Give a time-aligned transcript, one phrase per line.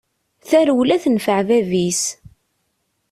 [0.49, 2.01] Tarewla tenfeɛ bab-is!